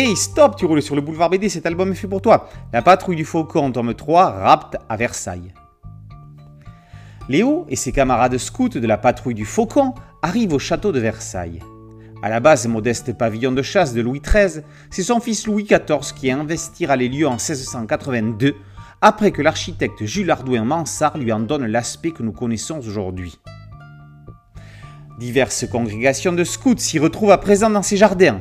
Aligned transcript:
Hey, 0.00 0.14
stop, 0.14 0.54
tu 0.54 0.64
roules 0.64 0.80
sur 0.80 0.94
le 0.94 1.00
boulevard 1.00 1.28
BD, 1.28 1.48
cet 1.48 1.66
album 1.66 1.90
est 1.90 1.96
fait 1.96 2.06
pour 2.06 2.22
toi. 2.22 2.48
La 2.72 2.82
patrouille 2.82 3.16
du 3.16 3.24
Faucon, 3.24 3.72
tome 3.72 3.94
3, 3.94 4.30
rapte 4.30 4.76
à 4.88 4.96
Versailles. 4.96 5.52
Léo 7.28 7.66
et 7.68 7.74
ses 7.74 7.90
camarades 7.90 8.38
scouts 8.38 8.68
de 8.68 8.86
la 8.86 8.96
patrouille 8.96 9.34
du 9.34 9.44
Faucon 9.44 9.94
arrivent 10.22 10.52
au 10.52 10.60
château 10.60 10.92
de 10.92 11.00
Versailles. 11.00 11.58
À 12.22 12.28
la 12.28 12.38
base 12.38 12.68
modeste 12.68 13.12
pavillon 13.18 13.50
de 13.50 13.60
chasse 13.60 13.92
de 13.92 14.00
Louis 14.00 14.20
XIII, 14.20 14.62
c'est 14.88 15.02
son 15.02 15.18
fils 15.18 15.48
Louis 15.48 15.64
XIV 15.64 16.14
qui 16.14 16.30
investira 16.30 16.94
les 16.94 17.08
lieux 17.08 17.26
en 17.26 17.32
1682, 17.32 18.54
après 19.00 19.32
que 19.32 19.42
l'architecte 19.42 20.04
Jules 20.04 20.30
Ardouin 20.30 20.62
Mansart 20.62 21.18
lui 21.18 21.32
en 21.32 21.40
donne 21.40 21.66
l'aspect 21.66 22.12
que 22.12 22.22
nous 22.22 22.30
connaissons 22.30 22.78
aujourd'hui. 22.78 23.40
Diverses 25.18 25.66
congrégations 25.66 26.34
de 26.34 26.44
scouts 26.44 26.78
s'y 26.78 27.00
retrouvent 27.00 27.32
à 27.32 27.38
présent 27.38 27.68
dans 27.68 27.82
ces 27.82 27.96
jardins. 27.96 28.40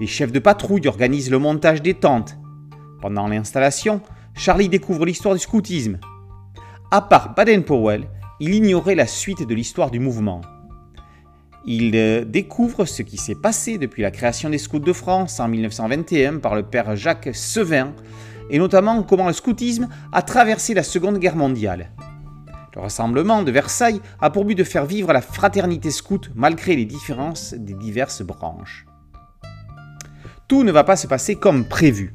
Les 0.00 0.06
chefs 0.06 0.32
de 0.32 0.38
patrouille 0.38 0.88
organisent 0.88 1.30
le 1.30 1.38
montage 1.38 1.82
des 1.82 1.94
tentes. 1.94 2.36
Pendant 3.00 3.28
l'installation, 3.28 4.00
Charlie 4.34 4.68
découvre 4.68 5.04
l'histoire 5.04 5.34
du 5.34 5.40
scoutisme. 5.40 5.98
À 6.90 7.00
part 7.00 7.34
Baden-Powell, 7.34 8.08
il 8.40 8.54
ignorait 8.54 8.94
la 8.94 9.06
suite 9.06 9.46
de 9.46 9.54
l'histoire 9.54 9.90
du 9.90 10.00
mouvement. 10.00 10.40
Il 11.64 11.92
euh, 11.94 12.24
découvre 12.24 12.86
ce 12.86 13.02
qui 13.02 13.16
s'est 13.16 13.36
passé 13.36 13.78
depuis 13.78 14.02
la 14.02 14.10
création 14.10 14.50
des 14.50 14.58
Scouts 14.58 14.80
de 14.80 14.92
France 14.92 15.38
en 15.38 15.46
1921 15.46 16.38
par 16.38 16.56
le 16.56 16.64
père 16.64 16.96
Jacques 16.96 17.30
Sevin, 17.34 17.92
et 18.50 18.58
notamment 18.58 19.02
comment 19.04 19.28
le 19.28 19.32
scoutisme 19.32 19.88
a 20.12 20.22
traversé 20.22 20.74
la 20.74 20.82
Seconde 20.82 21.18
Guerre 21.18 21.36
mondiale. 21.36 21.90
Le 22.74 22.80
rassemblement 22.80 23.42
de 23.42 23.52
Versailles 23.52 24.00
a 24.20 24.30
pour 24.30 24.44
but 24.44 24.54
de 24.54 24.64
faire 24.64 24.86
vivre 24.86 25.12
la 25.12 25.20
fraternité 25.20 25.90
scout 25.90 26.30
malgré 26.34 26.74
les 26.74 26.86
différences 26.86 27.54
des 27.54 27.74
diverses 27.74 28.22
branches. 28.22 28.86
Tout 30.52 30.64
ne 30.64 30.70
va 30.70 30.84
pas 30.84 30.96
se 30.96 31.06
passer 31.06 31.36
comme 31.36 31.64
prévu. 31.64 32.12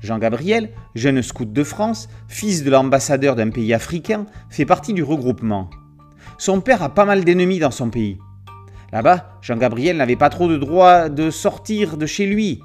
Jean-Gabriel, 0.00 0.70
jeune 0.94 1.20
scout 1.22 1.52
de 1.52 1.64
France, 1.64 2.08
fils 2.28 2.62
de 2.62 2.70
l'ambassadeur 2.70 3.34
d'un 3.34 3.50
pays 3.50 3.74
africain, 3.74 4.26
fait 4.48 4.64
partie 4.64 4.92
du 4.92 5.02
regroupement. 5.02 5.68
Son 6.38 6.60
père 6.60 6.84
a 6.84 6.94
pas 6.94 7.04
mal 7.04 7.24
d'ennemis 7.24 7.58
dans 7.58 7.72
son 7.72 7.90
pays. 7.90 8.16
Là-bas, 8.92 9.40
Jean-Gabriel 9.42 9.96
n'avait 9.96 10.14
pas 10.14 10.28
trop 10.28 10.46
de 10.46 10.56
droit 10.56 11.08
de 11.08 11.30
sortir 11.30 11.96
de 11.96 12.06
chez 12.06 12.26
lui. 12.26 12.60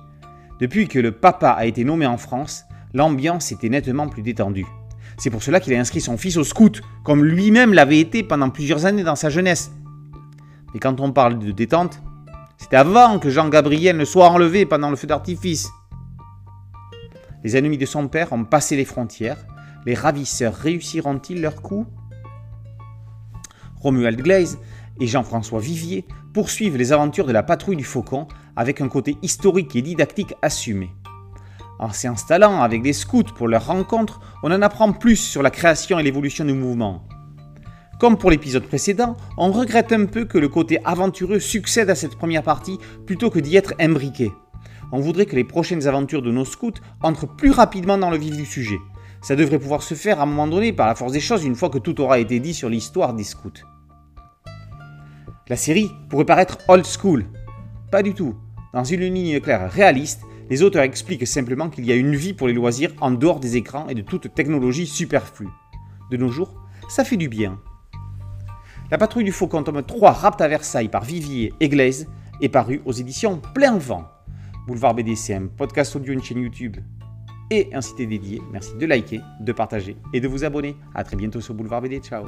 Depuis 0.59 0.87
que 0.87 0.99
le 0.99 1.11
papa 1.11 1.49
a 1.49 1.65
été 1.65 1.83
nommé 1.83 2.05
en 2.05 2.17
France, 2.17 2.65
l'ambiance 2.93 3.51
était 3.51 3.69
nettement 3.69 4.09
plus 4.09 4.21
détendue. 4.21 4.67
C'est 5.17 5.31
pour 5.31 5.41
cela 5.41 5.59
qu'il 5.59 5.73
a 5.73 5.79
inscrit 5.79 6.01
son 6.01 6.19
fils 6.19 6.37
au 6.37 6.43
scout, 6.43 6.83
comme 7.03 7.25
lui-même 7.25 7.73
l'avait 7.73 7.99
été 7.99 8.21
pendant 8.21 8.51
plusieurs 8.51 8.85
années 8.85 9.03
dans 9.03 9.15
sa 9.15 9.31
jeunesse. 9.31 9.71
Mais 10.75 10.79
quand 10.79 10.99
on 11.01 11.11
parle 11.11 11.39
de 11.39 11.49
détente, 11.49 11.99
c'était 12.69 12.77
avant 12.77 13.17
que 13.17 13.31
Jean-Gabriel 13.31 13.97
ne 13.97 14.05
soit 14.05 14.29
enlevé 14.29 14.63
pendant 14.63 14.91
le 14.91 14.95
feu 14.95 15.07
d'artifice. 15.07 15.71
Les 17.43 17.57
ennemis 17.57 17.79
de 17.79 17.87
son 17.87 18.07
père 18.07 18.31
ont 18.31 18.45
passé 18.45 18.75
les 18.75 18.85
frontières. 18.85 19.43
Les 19.87 19.95
ravisseurs 19.95 20.53
réussiront-ils 20.53 21.41
leur 21.41 21.63
coup? 21.63 21.87
Romuald 23.77 24.21
Glaze 24.21 24.59
et 24.99 25.07
Jean-François 25.07 25.59
Vivier 25.59 26.05
poursuivent 26.31 26.77
les 26.77 26.91
aventures 26.91 27.25
de 27.25 27.31
la 27.31 27.41
patrouille 27.41 27.75
du 27.75 27.83
Faucon 27.83 28.27
avec 28.55 28.81
un 28.81 28.87
côté 28.87 29.17
historique 29.23 29.75
et 29.75 29.81
didactique 29.81 30.35
assumé. 30.43 30.91
En 31.79 31.91
s'installant 31.91 32.61
avec 32.61 32.83
des 32.83 32.93
scouts 32.93 33.33
pour 33.33 33.47
leur 33.47 33.65
rencontre, 33.65 34.19
on 34.43 34.51
en 34.51 34.61
apprend 34.61 34.93
plus 34.93 35.15
sur 35.15 35.41
la 35.41 35.49
création 35.49 35.97
et 35.97 36.03
l'évolution 36.03 36.45
du 36.45 36.53
mouvement. 36.53 37.08
Comme 37.99 38.17
pour 38.17 38.31
l'épisode 38.31 38.63
précédent, 38.63 39.17
on 39.37 39.51
regrette 39.51 39.91
un 39.91 40.05
peu 40.05 40.23
que 40.23 40.37
le 40.37 40.47
côté 40.47 40.79
aventureux 40.85 41.39
succède 41.39 41.89
à 41.89 41.95
cette 41.95 42.15
première 42.15 42.43
partie 42.43 42.79
plutôt 43.05 43.29
que 43.29 43.39
d'y 43.39 43.57
être 43.57 43.73
imbriqué. 43.77 44.31
On 44.93 45.01
voudrait 45.01 45.25
que 45.25 45.35
les 45.35 45.43
prochaines 45.43 45.85
aventures 45.85 46.21
de 46.21 46.31
nos 46.31 46.45
scouts 46.45 46.79
entrent 47.03 47.27
plus 47.27 47.51
rapidement 47.51 47.97
dans 47.97 48.09
le 48.09 48.17
vif 48.17 48.37
du 48.37 48.45
sujet. 48.45 48.79
Ça 49.21 49.35
devrait 49.35 49.59
pouvoir 49.59 49.83
se 49.83 49.95
faire 49.95 50.21
à 50.21 50.23
un 50.23 50.27
moment 50.27 50.47
donné 50.47 50.71
par 50.71 50.87
la 50.87 50.95
force 50.95 51.11
des 51.11 51.19
choses 51.19 51.43
une 51.43 51.55
fois 51.55 51.69
que 51.69 51.77
tout 51.77 51.99
aura 51.99 52.19
été 52.19 52.39
dit 52.39 52.53
sur 52.53 52.69
l'histoire 52.69 53.13
des 53.13 53.25
scouts. 53.25 53.65
La 55.49 55.57
série 55.57 55.91
pourrait 56.09 56.23
paraître 56.23 56.57
old 56.69 56.85
school. 56.85 57.25
Pas 57.91 58.01
du 58.01 58.13
tout. 58.13 58.35
Dans 58.73 58.85
une 58.85 59.01
ligne 59.01 59.41
claire 59.41 59.69
réaliste, 59.69 60.21
les 60.49 60.63
auteurs 60.63 60.83
expliquent 60.83 61.27
simplement 61.27 61.69
qu'il 61.69 61.85
y 61.85 61.91
a 61.91 61.95
une 61.95 62.15
vie 62.15 62.33
pour 62.33 62.47
les 62.47 62.53
loisirs 62.53 62.93
en 63.01 63.11
dehors 63.11 63.41
des 63.41 63.57
écrans 63.57 63.89
et 63.89 63.93
de 63.93 64.01
toute 64.01 64.33
technologie 64.33 64.87
superflue. 64.87 65.49
De 66.11 66.15
nos 66.15 66.29
jours, 66.29 66.55
ça 66.87 67.03
fait 67.03 67.17
du 67.17 67.27
bien. 67.27 67.59
La 68.91 68.97
patrouille 68.97 69.23
du 69.23 69.31
Faucon 69.31 69.61
tome 69.61 69.83
3 69.83 70.11
Rapte 70.11 70.41
à 70.41 70.47
Versailles 70.47 70.87
par 70.87 71.03
Vivier 71.03 71.53
et 71.59 71.69
est 72.41 72.49
paru 72.49 72.81
aux 72.85 72.91
éditions 72.91 73.39
Plein 73.53 73.77
Vent. 73.77 74.05
Boulevard 74.65 74.95
BDCM, 74.95 75.49
podcast 75.49 75.95
audio, 75.95 76.11
une 76.11 76.23
chaîne 76.23 76.39
YouTube 76.39 76.77
et 77.51 77.69
un 77.71 77.81
site 77.81 77.97
dédié. 77.97 78.41
Merci 78.51 78.75
de 78.79 78.85
liker, 78.87 79.21
de 79.41 79.51
partager 79.51 79.95
et 80.11 80.19
de 80.19 80.27
vous 80.27 80.43
abonner. 80.43 80.75
A 80.95 81.03
très 81.03 81.15
bientôt 81.15 81.39
sur 81.39 81.53
Boulevard 81.53 81.81
BD. 81.81 81.99
Ciao 81.99 82.25